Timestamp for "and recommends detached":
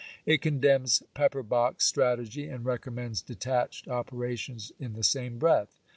2.47-3.87